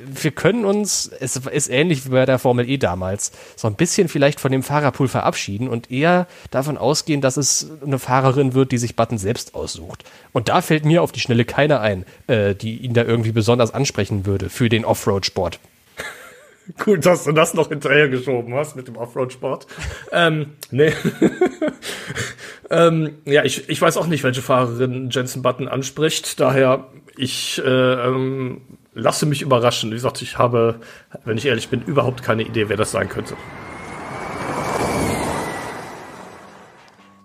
[0.07, 4.09] wir können uns, es ist ähnlich wie bei der Formel E damals, so ein bisschen
[4.09, 8.79] vielleicht von dem Fahrerpool verabschieden und eher davon ausgehen, dass es eine Fahrerin wird, die
[8.79, 10.05] sich Button selbst aussucht.
[10.33, 13.75] Und da fällt mir auf die Schnelle keiner ein, äh, die ihn da irgendwie besonders
[13.75, 15.59] ansprechen würde für den Offroad-Sport.
[16.87, 19.67] Cool, dass du das noch hinterhergeschoben hast mit dem Offroad-Sport.
[20.13, 20.93] ähm, nee.
[22.71, 26.39] ähm, ja, ich, ich weiß auch nicht, welche Fahrerin Jensen Button anspricht.
[26.41, 28.63] Daher, ich äh, ähm,
[28.95, 29.91] lasse mich überraschen.
[29.91, 30.77] Wie gesagt, ich habe,
[31.25, 33.35] wenn ich ehrlich bin, überhaupt keine Idee, wer das sein könnte.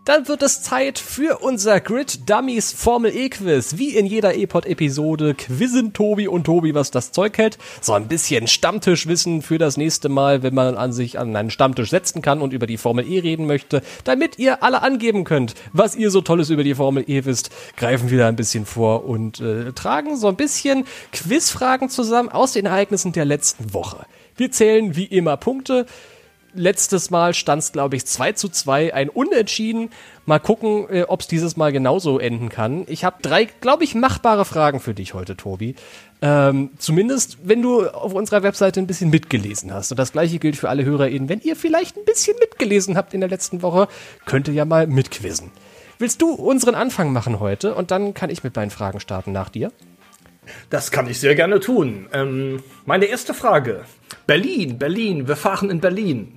[0.08, 3.76] Dann wird es Zeit für unser Grid Dummies Formel E Quiz.
[3.76, 7.58] Wie in jeder E-Pod-Episode quizzen Tobi und Tobi, was das Zeug hält.
[7.82, 11.89] So ein bisschen Stammtischwissen für das nächste Mal, wenn man an sich an einen Stammtisch
[11.89, 13.82] setzen kann und über die Formel E reden möchte.
[14.06, 18.10] Damit ihr alle angeben könnt, was ihr so Tolles über die Formel E wisst, greifen
[18.10, 22.65] wir da ein bisschen vor und äh, tragen so ein bisschen Quizfragen zusammen aus den
[22.65, 24.06] Ereignissen der letzten Woche.
[24.38, 25.86] Wir zählen wie immer Punkte
[26.58, 29.89] letztes Mal stand es, glaube ich, 2 zu 2, ein Unentschieden.
[30.26, 32.84] Mal gucken, äh, ob es dieses Mal genauso enden kann.
[32.88, 35.76] Ich habe drei, glaube ich, machbare Fragen für dich heute, Tobi.
[36.22, 39.91] Ähm, zumindest, wenn du auf unserer Webseite ein bisschen mitgelesen hast.
[39.91, 41.30] Und das gleiche gilt für alle HörerInnen.
[41.30, 43.88] Wenn ihr vielleicht ein bisschen mitgelesen habt in der letzten Woche,
[44.26, 45.52] könnt ihr ja mal mitquizzen.
[46.00, 47.74] Willst du unseren Anfang machen heute?
[47.74, 49.72] Und dann kann ich mit meinen Fragen starten nach dir.
[50.70, 52.08] Das kann ich sehr gerne tun.
[52.13, 53.84] Ähm, meine erste Frage.
[54.26, 56.37] Berlin, Berlin, wir fahren in Berlin.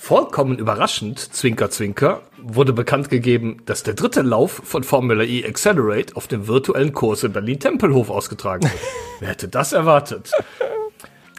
[0.00, 6.14] Vollkommen überraschend, Zwinker Zwinker, wurde bekannt gegeben, dass der dritte Lauf von Formula E Accelerate
[6.16, 8.80] auf dem virtuellen Kurs in Berlin-Tempelhof ausgetragen wird.
[9.20, 10.30] Wer hätte das erwartet?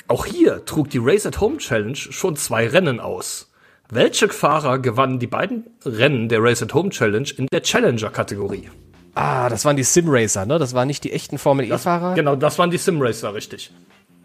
[0.07, 3.49] Auch hier trug die Race at Home Challenge schon zwei Rennen aus.
[3.89, 8.69] Welche Fahrer gewannen die beiden Rennen der Race at Home Challenge in der Challenger-Kategorie?
[9.15, 10.59] Ah, das waren die Simracer, ne?
[10.59, 12.13] Das waren nicht die echten Formel E-Fahrer?
[12.13, 13.71] Genau, das waren die Simracer, richtig.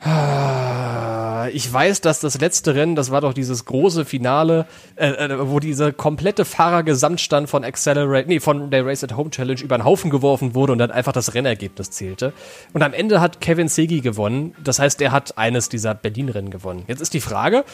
[0.01, 1.14] Ah,
[1.53, 5.59] ich weiß, dass das letzte Rennen, das war doch dieses große Finale, äh, äh, wo
[5.59, 10.11] dieser komplette Fahrergesamtstand von Accelerate, nee, von der Race at Home Challenge über den Haufen
[10.11, 12.33] geworfen wurde und dann einfach das Rennergebnis zählte.
[12.73, 14.55] Und am Ende hat Kevin Segi gewonnen.
[14.63, 16.85] Das heißt, er hat eines dieser Berlin-Rennen gewonnen.
[16.87, 17.65] Jetzt ist die Frage,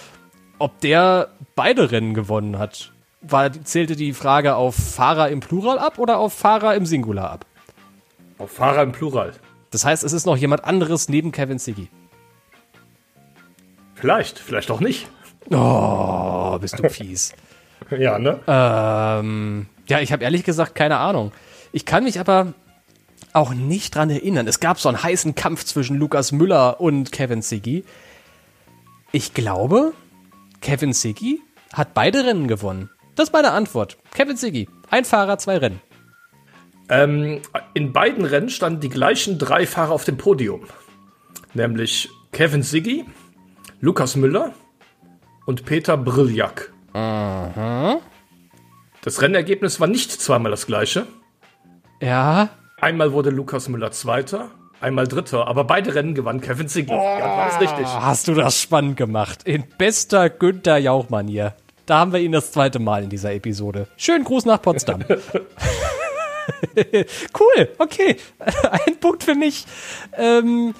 [0.59, 2.93] ob der beide Rennen gewonnen hat.
[3.23, 7.47] War, zählte die Frage auf Fahrer im Plural ab oder auf Fahrer im Singular ab?
[8.39, 9.33] Auf Fahrer im Plural.
[9.71, 11.89] Das heißt, es ist noch jemand anderes neben Kevin Siggy.
[14.01, 15.09] Vielleicht, vielleicht auch nicht.
[15.51, 17.33] Oh, bist du fies.
[17.91, 18.41] ja, ne?
[18.47, 21.33] Ähm, ja, ich habe ehrlich gesagt keine Ahnung.
[21.73, 22.55] Ich kann mich aber
[23.33, 24.47] auch nicht dran erinnern.
[24.49, 27.85] Es gab so einen heißen Kampf zwischen Lukas Müller und Kevin Siggy.
[29.13, 29.93] Ich glaube,
[30.61, 31.41] Kevin Siggy
[31.73, 32.91] hat beide Rennen gewonnen.
[33.15, 33.99] Das ist meine Antwort.
[34.15, 35.81] Kevin Siggy, ein Fahrer, zwei Rennen.
[36.89, 37.41] Ähm,
[37.75, 40.63] in beiden Rennen standen die gleichen drei Fahrer auf dem Podium.
[41.55, 43.05] Nämlich Kevin Siggy,
[43.83, 44.53] Lukas Müller
[45.47, 46.71] und Peter Briljak.
[46.93, 47.99] Aha.
[49.01, 51.07] Das Rennergebnis war nicht zweimal das gleiche.
[52.03, 52.51] Ja.
[52.79, 54.51] Einmal wurde Lukas Müller Zweiter,
[54.83, 56.93] einmal Dritter, aber beide Rennen gewann Kevin Siggy.
[56.93, 57.87] Oh, ja, war richtig.
[57.87, 59.45] Hast du das spannend gemacht.
[59.45, 61.55] In bester Günther Jauch-Manier.
[61.87, 63.89] Da haben wir ihn das zweite Mal in dieser Episode.
[63.97, 65.05] Schönen Gruß nach Potsdam.
[67.39, 68.17] cool, okay.
[68.87, 69.67] Ein Punkt für mich.
[70.17, 70.75] Ähm,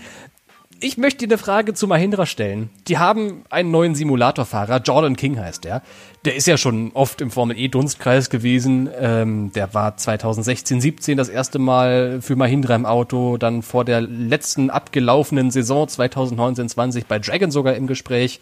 [0.83, 2.71] ich möchte dir eine Frage zu Mahindra stellen.
[2.89, 5.83] Die haben einen neuen Simulatorfahrer, Jordan King heißt der.
[6.25, 8.89] Der ist ja schon oft im Formel E-Dunstkreis gewesen.
[8.99, 14.01] Ähm, der war 2016, 17 das erste Mal für Mahindra im Auto, dann vor der
[14.01, 18.41] letzten abgelaufenen Saison 2019, 20 bei Dragon sogar im Gespräch.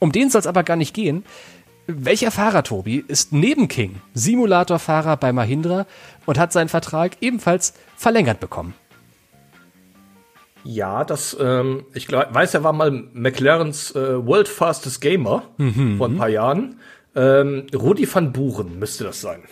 [0.00, 1.24] Um den soll es aber gar nicht gehen.
[1.86, 5.86] Welcher Fahrer, Tobi, ist neben King Simulatorfahrer bei Mahindra
[6.26, 8.74] und hat seinen Vertrag ebenfalls verlängert bekommen?
[10.64, 15.96] Ja, das, ähm, ich glaub, weiß, er war mal McLarens äh, World Fastest Gamer mhm.
[15.96, 16.80] vor ein paar Jahren.
[17.14, 19.42] Ähm, Rudi van Buren müsste das sein.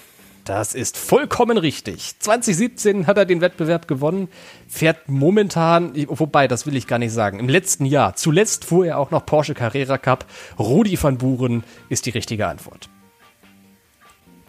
[0.44, 2.18] Das ist vollkommen richtig.
[2.20, 4.28] 2017 hat er den Wettbewerb gewonnen,
[4.66, 8.98] fährt momentan, wobei, das will ich gar nicht sagen, im letzten Jahr, zuletzt fuhr er
[8.98, 10.24] auch noch Porsche Carrera Cup.
[10.58, 12.88] Rudi van Buren ist die richtige Antwort.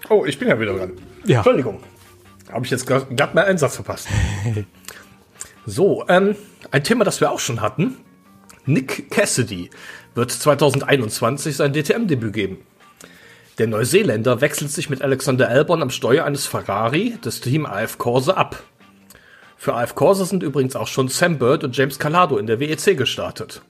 [0.10, 0.94] Oh, ich bin ja wieder dran.
[1.26, 1.38] Ja.
[1.38, 1.82] Entschuldigung.
[2.50, 4.08] Habe ich jetzt gerade mal einen Satz verpasst.
[5.70, 6.36] so, ähm,
[6.72, 7.98] ein Thema, das wir auch schon hatten.
[8.66, 9.70] Nick Cassidy
[10.16, 12.58] wird 2021 sein DTM-Debüt geben.
[13.58, 18.38] Der Neuseeländer wechselt sich mit Alexander Albon am Steuer eines Ferrari des Team AF Corse
[18.38, 18.64] ab.
[19.58, 22.98] Für AF Corse sind übrigens auch schon Sam Bird und James Calado in der WEC
[22.98, 23.62] gestartet.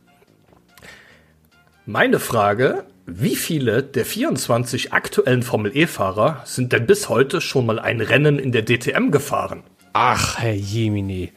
[1.87, 7.79] Meine Frage, wie viele der 24 aktuellen Formel E-Fahrer sind denn bis heute schon mal
[7.79, 9.63] ein Rennen in der DTM gefahren?
[9.93, 11.31] Ach, Herr Jemini.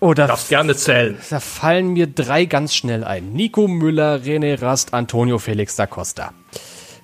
[0.00, 1.18] Oder oh, Darfst gerne zählen.
[1.28, 3.32] Da fallen mir drei ganz schnell ein.
[3.32, 6.32] Nico Müller, René Rast, Antonio Felix da Costa.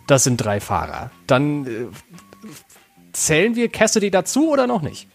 [0.06, 1.10] Das sind drei Fahrer.
[1.26, 1.86] Dann äh,
[3.12, 5.08] zählen wir Cassidy dazu oder noch nicht?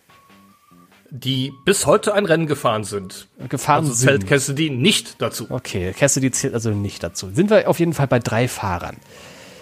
[1.12, 3.30] Die bis heute ein Rennen gefahren sind.
[3.48, 4.30] Gefahren also zählt sind.
[4.30, 5.48] Cassidy nicht dazu.
[5.50, 7.32] Okay, Cassidy zählt also nicht dazu.
[7.34, 8.98] Sind wir auf jeden Fall bei drei Fahrern.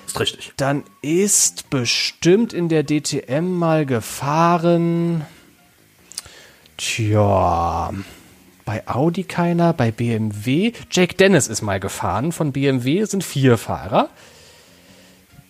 [0.07, 0.53] Ist richtig.
[0.57, 5.25] Dann ist bestimmt in der DTM mal gefahren.
[6.77, 7.91] Tja,
[8.63, 10.73] bei Audi keiner, bei BMW.
[10.91, 12.31] Jake Dennis ist mal gefahren.
[12.31, 14.09] Von BMW sind vier Fahrer.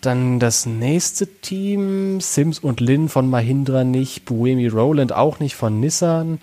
[0.02, 5.80] Dann das nächste Team, Sims und Lin von Mahindra nicht, Buemi Roland auch nicht von
[5.80, 6.40] Nissan,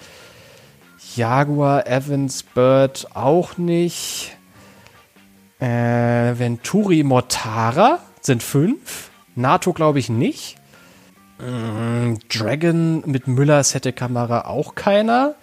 [1.14, 4.36] Jaguar, Evans, Bird auch nicht,
[5.60, 5.66] äh,
[6.36, 10.56] Venturi, Mortara sind fünf, NATO glaube ich nicht,
[12.28, 15.34] Dragon mit Müllers hätte Kamera auch keiner.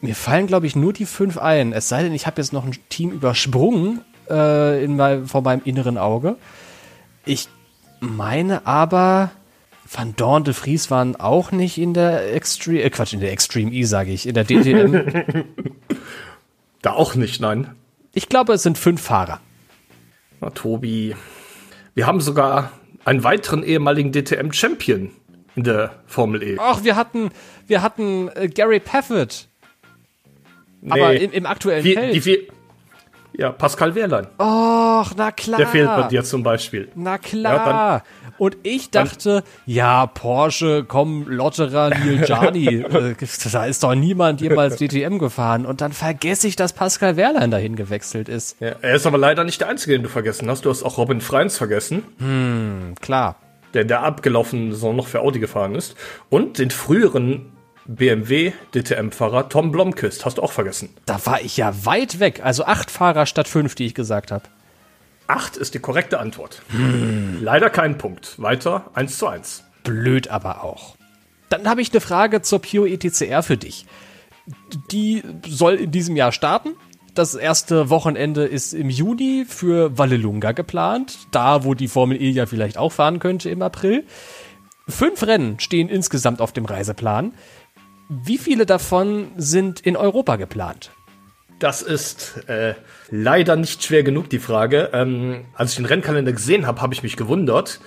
[0.00, 1.72] Mir fallen, glaube ich, nur die fünf ein.
[1.72, 5.62] Es sei denn, ich habe jetzt noch ein Team übersprungen äh, in mein, vor meinem
[5.64, 6.36] inneren Auge.
[7.24, 7.48] Ich
[8.00, 9.30] meine aber,
[9.90, 13.70] Van Dorn de Vries waren auch nicht in der Extreme, äh, Quatsch, in der Extreme
[13.72, 15.44] E, sage ich, in der DTM.
[16.82, 17.70] da auch nicht, nein.
[18.12, 19.40] Ich glaube, es sind fünf Fahrer.
[20.40, 21.14] Na, Tobi,
[21.94, 22.72] wir haben sogar
[23.04, 25.10] einen weiteren ehemaligen DTM-Champion
[25.56, 26.56] in der Formel E.
[26.58, 27.30] Ach, wir hatten,
[27.66, 29.48] wir hatten äh, Gary Paffett.
[30.80, 32.14] Nee, aber im, im aktuellen wie, Feld.
[32.14, 32.48] Die, die,
[33.34, 34.26] ja, Pascal Wehrlein.
[34.38, 35.58] Och, na klar.
[35.58, 36.88] Der fehlt bei dir zum Beispiel.
[36.94, 37.54] Na klar.
[37.54, 38.02] Ja,
[38.38, 43.14] und ich dachte, ja, Porsche, komm, Lotterer, Neil Gianni, äh,
[43.52, 45.64] da ist doch niemand jemals DTM gefahren.
[45.64, 48.60] Und dann vergesse ich, dass Pascal Wehrlein dahin gewechselt ist.
[48.60, 50.64] Ja, er ist aber leider nicht der Einzige, den du vergessen hast.
[50.64, 52.02] Du hast auch Robin Freins vergessen.
[52.18, 53.36] Hm, klar.
[53.74, 55.96] Der der abgelaufenen Saison noch für Audi gefahren ist.
[56.28, 57.52] Und den früheren
[57.86, 60.24] BMW DTM-Fahrer Tom Blomqvist.
[60.24, 60.90] Hast du auch vergessen.
[61.06, 62.40] Da war ich ja weit weg.
[62.44, 64.44] Also acht Fahrer statt fünf, die ich gesagt habe.
[65.26, 66.62] Acht ist die korrekte Antwort.
[66.68, 67.38] Hm.
[67.42, 68.40] Leider kein Punkt.
[68.40, 69.64] Weiter eins zu eins.
[69.82, 70.96] Blöd aber auch.
[71.48, 73.86] Dann habe ich eine Frage zur Pure ETCR für dich.
[74.90, 76.70] Die soll in diesem Jahr starten.
[77.14, 81.18] Das erste Wochenende ist im Juni für Vallelunga geplant.
[81.30, 84.04] Da, wo die Formel E ja vielleicht auch fahren könnte im April.
[84.88, 87.34] Fünf Rennen stehen insgesamt auf dem Reiseplan.
[88.08, 90.90] Wie viele davon sind in Europa geplant?
[91.58, 92.74] Das ist äh,
[93.10, 94.88] leider nicht schwer genug, die Frage.
[94.94, 97.80] Ähm, als ich den Rennkalender gesehen habe, habe ich mich gewundert,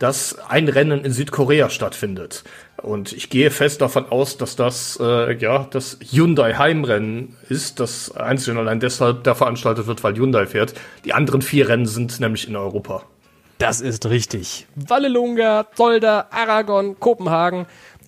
[0.00, 2.42] dass ein Rennen in Südkorea stattfindet.
[2.82, 8.16] Und ich gehe fest davon aus, dass das äh, ja das Hyundai Heimrennen ist, das
[8.16, 10.74] einzig und allein deshalb da veranstaltet wird, weil Hyundai fährt.
[11.04, 13.02] Die anderen vier Rennen sind nämlich in Europa.
[13.58, 14.66] Das ist richtig.
[14.74, 17.66] Vallelunga, Zolder, Aragon, Kopenhagen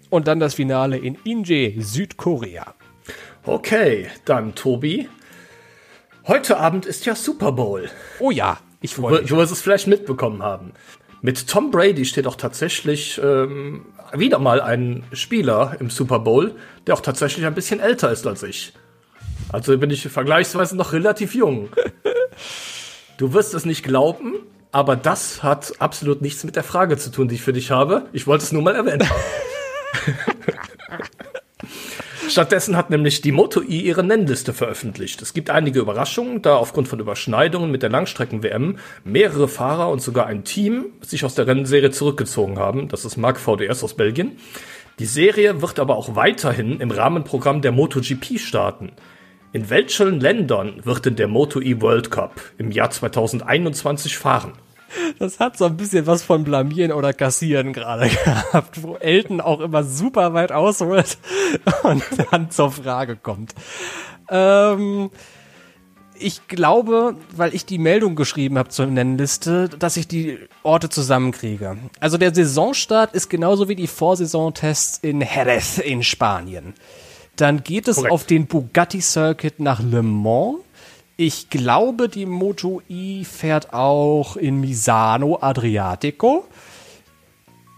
[0.08, 2.74] und dann das Finale in Inje, Südkorea.
[3.44, 5.10] Okay, dann Tobi.
[6.26, 7.90] Heute Abend ist ja Super Bowl.
[8.18, 9.28] Oh ja, ich freue mich.
[9.28, 10.72] Du wirst es vielleicht mitbekommen haben.
[11.24, 16.56] Mit Tom Brady steht auch tatsächlich ähm, wieder mal ein Spieler im Super Bowl,
[16.86, 18.72] der auch tatsächlich ein bisschen älter ist als ich.
[19.52, 21.70] Also bin ich vergleichsweise noch relativ jung.
[23.18, 24.34] Du wirst es nicht glauben,
[24.72, 28.06] aber das hat absolut nichts mit der Frage zu tun, die ich für dich habe.
[28.12, 29.06] Ich wollte es nur mal erwähnen.
[32.28, 35.20] Stattdessen hat nämlich die Moto-I ihre Nennliste veröffentlicht.
[35.20, 40.26] Es gibt einige Überraschungen, da aufgrund von Überschneidungen mit der Langstrecken-WM mehrere Fahrer und sogar
[40.26, 42.88] ein Team sich aus der Rennserie zurückgezogen haben.
[42.88, 44.38] Das ist Mark VDS aus Belgien.
[44.98, 48.92] Die Serie wird aber auch weiterhin im Rahmenprogramm der MotoGP starten.
[49.52, 54.52] In welchen Ländern wird denn der Moto-E World Cup im Jahr 2021 fahren?
[55.18, 59.60] Das hat so ein bisschen was von Blamieren oder Kassieren gerade gehabt, wo Elton auch
[59.60, 61.18] immer super weit ausholt
[61.82, 63.54] und dann zur Frage kommt.
[64.28, 65.10] Ähm,
[66.14, 71.76] ich glaube, weil ich die Meldung geschrieben habe zur Nennliste, dass ich die Orte zusammenkriege.
[72.00, 76.74] Also der Saisonstart ist genauso wie die Vorsaisontests in Jerez in Spanien.
[77.36, 78.12] Dann geht es Korrekt.
[78.12, 80.58] auf den Bugatti Circuit nach Le Mans
[81.16, 86.46] ich glaube, die Moto I fährt auch in Misano Adriatico.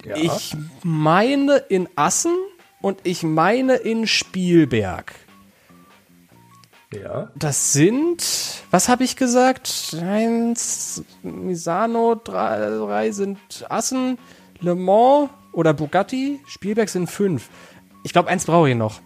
[0.04, 0.16] Ja.
[0.16, 2.34] Ich meine in Assen
[2.80, 5.14] und ich meine in Spielberg.
[6.92, 7.30] Ja.
[7.34, 8.22] Das sind,
[8.70, 9.96] was habe ich gesagt?
[10.00, 14.18] Eins, Misano, drei, drei sind Assen,
[14.60, 17.48] Le Mans oder Bugatti, Spielberg sind fünf.
[18.04, 19.00] Ich glaube, eins brauche ich noch.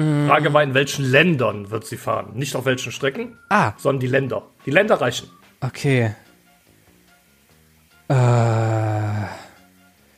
[0.00, 0.28] Mm.
[0.28, 2.30] Frage war, in welchen Ländern wird sie fahren?
[2.34, 3.72] Nicht auf welchen Strecken, ah.
[3.76, 4.42] sondern die Länder.
[4.64, 5.28] Die Länder reichen.
[5.60, 6.14] Okay.
[8.08, 8.14] Äh.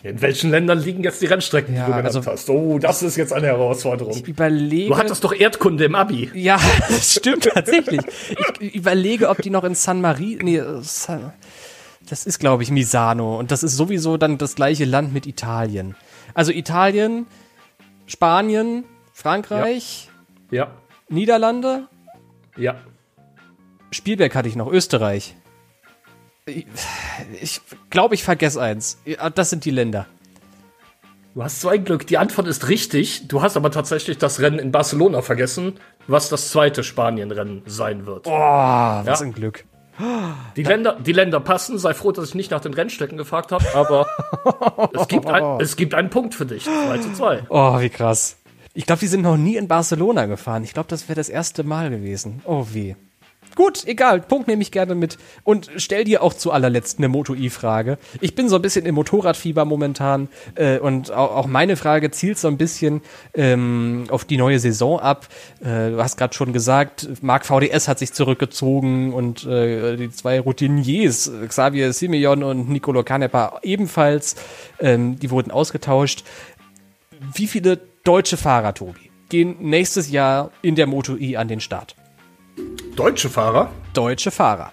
[0.05, 2.51] In welchen Ländern liegen jetzt die Rennstrecken, ja, die du genannt also, hast?
[2.51, 4.17] Oh, das ist jetzt eine Herausforderung.
[4.17, 4.89] Ich überlege.
[4.89, 6.29] Du hattest doch Erdkunde im Abi.
[6.35, 8.01] Ja, das stimmt tatsächlich.
[8.59, 10.43] Ich überlege, ob die noch in San Marino.
[10.43, 13.39] Nee, das ist, glaube ich, Misano.
[13.39, 15.95] Und das ist sowieso dann das gleiche Land mit Italien.
[16.35, 17.27] Also Italien,
[18.07, 18.83] Spanien,
[19.23, 20.11] Frankreich.
[20.51, 20.65] Ja.
[20.65, 20.71] ja.
[21.09, 21.87] Niederlande.
[22.57, 22.75] Ja.
[23.93, 25.37] Spielberg hatte ich noch, Österreich.
[27.41, 27.61] Ich,
[27.91, 28.99] glaube, ich vergesse eins.
[29.35, 30.07] Das sind die Länder.
[31.35, 32.07] Du hast so ein Glück.
[32.09, 33.29] Die Antwort ist richtig.
[33.29, 38.27] Du hast aber tatsächlich das Rennen in Barcelona vergessen, was das zweite Spanien-Rennen sein wird.
[38.27, 39.27] Oh, was ja?
[39.27, 39.65] ein Glück.
[40.57, 41.79] Die Länder, die Länder passen.
[41.79, 44.09] Sei froh, dass ich nicht nach den Rennstrecken gefragt habe, aber
[44.95, 46.65] es, gibt ein, es gibt einen Punkt für dich.
[46.65, 47.45] 2 zu 2.
[47.51, 48.42] Oh, wie krass.
[48.75, 50.65] Ich glaube, die sind noch nie in Barcelona gefahren.
[50.65, 52.41] Ich glaube, das wäre das erste Mal gewesen.
[52.45, 52.97] Oh, wie.
[53.55, 55.19] Gut, egal, Punkt nehme ich gerne mit.
[55.45, 57.99] Und stell dir auch zu allerletzt eine Moto-I-Frage.
[58.23, 62.39] Ich bin so ein bisschen im Motorradfieber momentan äh, und auch, auch, meine Frage zielt
[62.39, 63.03] so ein bisschen
[63.35, 65.29] ähm, auf die neue Saison ab.
[65.61, 70.41] Äh, du hast gerade schon gesagt, Marc VDS hat sich zurückgezogen und äh, die zwei
[70.41, 74.37] Routiniers, Xavier Simeon und Nicolo Canepa ebenfalls,
[74.81, 76.25] ähm, die wurden ausgetauscht.
[77.35, 81.97] Wie viele deutsche Fahrer, Tobi, gehen nächstes Jahr in der Moto-I an den Start?
[82.97, 83.71] Deutsche Fahrer?
[83.95, 84.73] Deutsche Fahrer.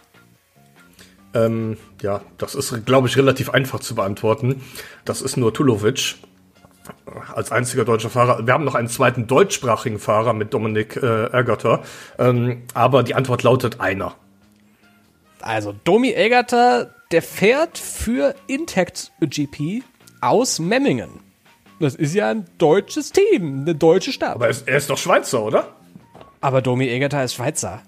[1.33, 4.61] Ähm, ja, das ist, glaube ich, relativ einfach zu beantworten.
[5.05, 6.15] Das ist nur Tulovic
[7.35, 8.45] als einziger deutscher Fahrer.
[8.45, 11.83] Wir haben noch einen zweiten deutschsprachigen Fahrer mit Dominik äh, Ergatter.
[12.17, 14.15] Ähm, aber die Antwort lautet einer.
[15.41, 19.83] Also, Domi Ergatter, der fährt für Intact GP
[20.19, 21.28] aus Memmingen.
[21.79, 24.35] Das ist ja ein deutsches Team, eine deutsche Stadt.
[24.35, 25.75] Aber er ist doch Schweizer, oder?
[26.41, 27.81] Aber Domi Egerter ist Schweizer.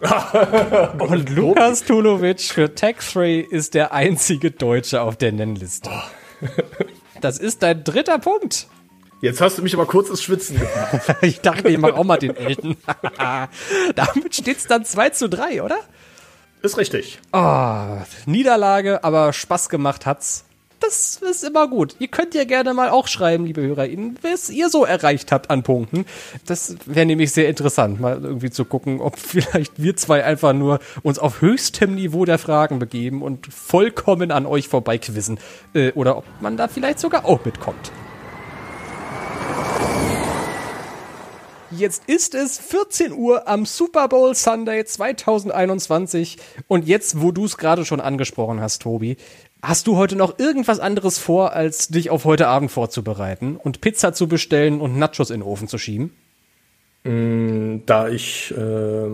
[0.98, 5.90] Und Lukas Tulovic für Tech 3 ist der einzige Deutsche auf der Nennliste.
[7.20, 8.66] Das ist dein dritter Punkt.
[9.20, 11.14] Jetzt hast du mich aber kurz ins Schwitzen gebracht.
[11.22, 12.76] ich dachte, ich mache auch mal den Elten.
[13.94, 15.76] Damit steht es dann 2 zu 3, oder?
[16.62, 17.20] Ist richtig.
[17.32, 20.46] Oh, Niederlage, aber Spaß gemacht hat's
[20.82, 21.96] das ist immer gut.
[21.98, 25.62] Ihr könnt ja gerne mal auch schreiben, liebe HörerInnen, was ihr so erreicht habt an
[25.62, 26.04] Punkten.
[26.46, 30.80] Das wäre nämlich sehr interessant, mal irgendwie zu gucken, ob vielleicht wir zwei einfach nur
[31.02, 35.38] uns auf höchstem Niveau der Fragen begeben und vollkommen an euch vorbeiquizzen.
[35.74, 37.92] Äh, oder ob man da vielleicht sogar auch mitkommt.
[41.74, 46.36] Jetzt ist es 14 Uhr am Super Bowl Sunday 2021
[46.68, 49.16] und jetzt, wo du es gerade schon angesprochen hast, Tobi,
[49.64, 54.12] Hast du heute noch irgendwas anderes vor, als dich auf heute Abend vorzubereiten und Pizza
[54.12, 56.10] zu bestellen und Nachos in den Ofen zu schieben?
[57.04, 59.06] Mm, da ich äh,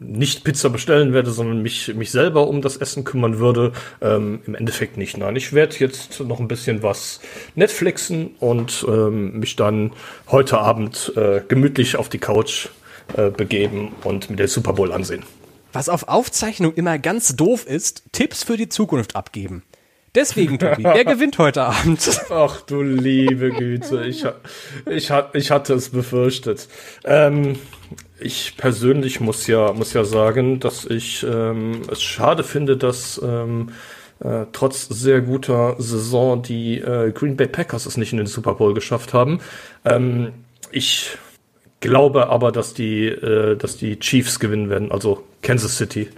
[0.00, 3.70] nicht Pizza bestellen werde, sondern mich, mich selber um das Essen kümmern würde,
[4.00, 5.16] ähm, im Endeffekt nicht.
[5.16, 7.20] Nein, ich werde jetzt noch ein bisschen was
[7.54, 9.92] Netflixen und ähm, mich dann
[10.28, 12.66] heute Abend äh, gemütlich auf die Couch
[13.16, 15.22] äh, begeben und mir den Super Bowl ansehen.
[15.72, 19.62] Was auf Aufzeichnung immer ganz doof ist, Tipps für die Zukunft abgeben.
[20.14, 22.20] Deswegen, Tobi, wer gewinnt heute Abend?
[22.30, 24.24] Ach du liebe Güte, ich,
[24.86, 26.68] ich, ich hatte es befürchtet.
[27.04, 27.58] Ähm,
[28.20, 33.70] ich persönlich muss ja, muss ja sagen, dass ich ähm, es schade finde, dass ähm,
[34.20, 38.54] äh, trotz sehr guter Saison die äh, Green Bay Packers es nicht in den Super
[38.54, 39.40] Bowl geschafft haben.
[39.84, 40.32] Ähm,
[40.70, 41.18] ich
[41.80, 46.08] glaube aber, dass die, äh, dass die Chiefs gewinnen werden, also Kansas City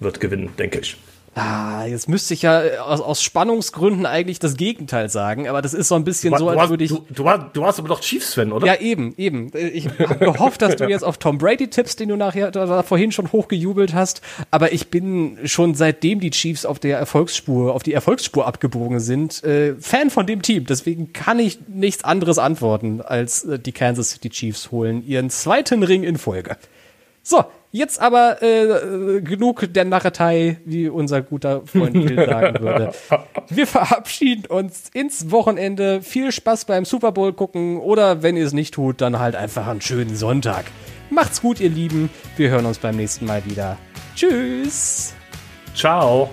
[0.00, 0.96] wird gewinnen, denke ich.
[1.38, 5.74] Ah, jetzt müsste ich ja äh, aus, aus Spannungsgründen eigentlich das Gegenteil sagen, aber das
[5.74, 6.90] ist so ein bisschen du, so, als würde ich.
[6.90, 8.66] Du, du, warst, du warst aber doch Chiefs-Fan, oder?
[8.66, 9.50] Ja, eben, eben.
[9.54, 13.12] Ich habe gehofft, dass du jetzt auf Tom Brady tippst, den du nachher da, vorhin
[13.12, 14.22] schon hochgejubelt hast.
[14.50, 19.44] Aber ich bin schon seitdem die Chiefs auf der Erfolgsspur, auf die Erfolgsspur abgebogen sind,
[19.44, 20.64] äh, Fan von dem Team.
[20.64, 25.82] Deswegen kann ich nichts anderes antworten, als äh, die Kansas City Chiefs holen ihren zweiten
[25.82, 26.56] Ring in Folge.
[27.22, 27.44] So,
[27.76, 32.92] Jetzt aber äh, genug der Narretei, wie unser guter Freund Bill sagen würde.
[33.50, 36.00] Wir verabschieden uns ins Wochenende.
[36.00, 39.66] Viel Spaß beim Super Bowl gucken oder wenn ihr es nicht tut, dann halt einfach
[39.66, 40.64] einen schönen Sonntag.
[41.10, 42.08] Macht's gut, ihr Lieben.
[42.38, 43.76] Wir hören uns beim nächsten Mal wieder.
[44.14, 45.14] Tschüss.
[45.74, 46.30] Ciao.